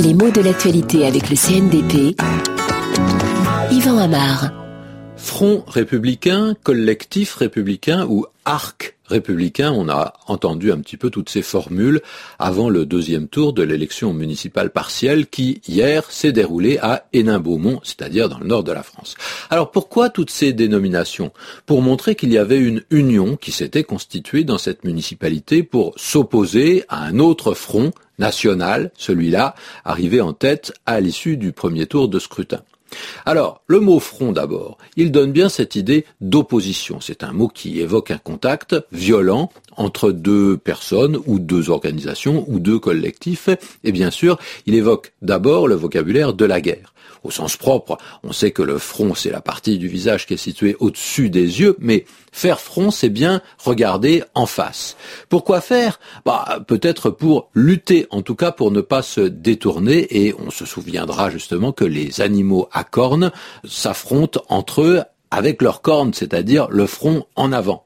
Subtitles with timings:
[0.00, 2.16] Les mots de l'actualité avec le CNDP.
[3.70, 4.50] Yvan Amar.
[5.16, 11.42] Front républicain, collectif républicain ou arc républicain, on a entendu un petit peu toutes ces
[11.42, 12.00] formules
[12.38, 18.28] avant le deuxième tour de l'élection municipale partielle qui, hier, s'est déroulée à Hénin-Beaumont, c'est-à-dire
[18.28, 19.14] dans le nord de la France.
[19.50, 21.30] Alors pourquoi toutes ces dénominations?
[21.66, 26.84] Pour montrer qu'il y avait une union qui s'était constituée dans cette municipalité pour s'opposer
[26.88, 32.18] à un autre front national, celui-là, arrivé en tête à l'issue du premier tour de
[32.18, 32.62] scrutin.
[33.24, 37.00] Alors, le mot front d'abord, il donne bien cette idée d'opposition.
[37.00, 42.58] C'est un mot qui évoque un contact violent entre deux personnes ou deux organisations ou
[42.58, 43.48] deux collectifs.
[43.84, 46.91] Et bien sûr, il évoque d'abord le vocabulaire de la guerre.
[47.24, 50.38] Au sens propre, on sait que le front, c'est la partie du visage qui est
[50.38, 54.96] située au-dessus des yeux, mais faire front, c'est bien regarder en face.
[55.28, 56.00] Pourquoi faire?
[56.24, 60.64] Bah, Peut-être pour lutter, en tout cas pour ne pas se détourner, et on se
[60.64, 63.30] souviendra justement que les animaux à cornes
[63.64, 67.84] s'affrontent entre eux avec leurs cornes, c'est-à-dire le front en avant.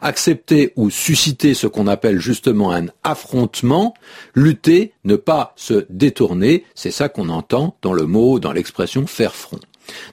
[0.00, 3.94] Accepter ou susciter ce qu'on appelle justement un affrontement,
[4.34, 9.34] lutter, ne pas se détourner, c'est ça qu'on entend dans le mot, dans l'expression faire
[9.34, 9.60] front.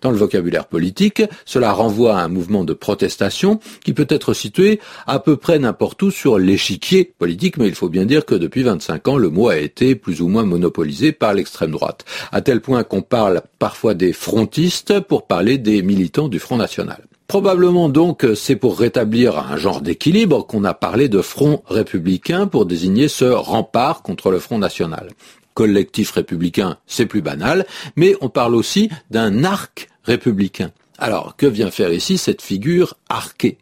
[0.01, 4.79] Dans le vocabulaire politique, cela renvoie à un mouvement de protestation qui peut être situé
[5.07, 8.63] à peu près n'importe où sur l'échiquier politique, mais il faut bien dire que depuis
[8.63, 12.61] 25 ans, le mot a été plus ou moins monopolisé par l'extrême droite, à tel
[12.61, 17.03] point qu'on parle parfois des frontistes pour parler des militants du Front National.
[17.27, 22.65] Probablement donc c'est pour rétablir un genre d'équilibre qu'on a parlé de front républicain pour
[22.65, 25.09] désigner ce rempart contre le Front national.
[25.53, 30.71] Collectif républicain, c'est plus banal, mais on parle aussi d'un arc républicain.
[30.97, 33.57] Alors, que vient faire ici cette figure arquée?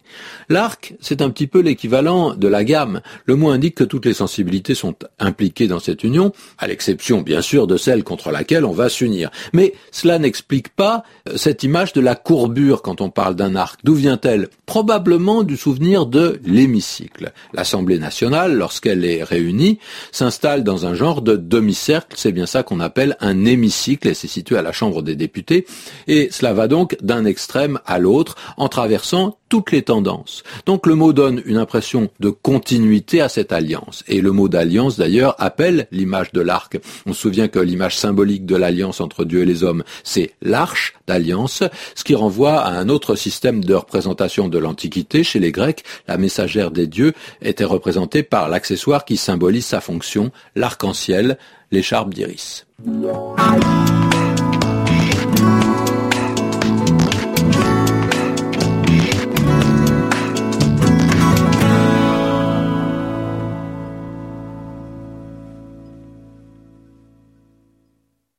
[0.49, 3.01] L'arc, c'est un petit peu l'équivalent de la gamme.
[3.25, 7.41] Le mot indique que toutes les sensibilités sont impliquées dans cette union, à l'exception bien
[7.41, 9.31] sûr de celle contre laquelle on va s'unir.
[9.53, 13.79] Mais cela n'explique pas euh, cette image de la courbure quand on parle d'un arc.
[13.83, 14.49] D'où vient-elle?
[14.65, 17.31] Probablement du souvenir de l'hémicycle.
[17.53, 19.79] L'Assemblée nationale, lorsqu'elle est réunie,
[20.11, 24.27] s'installe dans un genre de demi-cercle, c'est bien ça qu'on appelle un hémicycle, et c'est
[24.27, 25.65] situé à la Chambre des députés,
[26.07, 30.43] et cela va donc extrême à l'autre en traversant toutes les tendances.
[30.65, 34.03] Donc le mot donne une impression de continuité à cette alliance.
[34.07, 36.79] Et le mot d'alliance, d'ailleurs, appelle l'image de l'arc.
[37.05, 40.93] On se souvient que l'image symbolique de l'alliance entre Dieu et les hommes, c'est l'arche
[41.05, 41.63] d'alliance,
[41.95, 45.23] ce qui renvoie à un autre système de représentation de l'Antiquité.
[45.25, 47.11] Chez les Grecs, la messagère des dieux
[47.41, 51.37] était représentée par l'accessoire qui symbolise sa fonction, l'arc-en-ciel,
[51.71, 52.65] l'écharpe d'iris.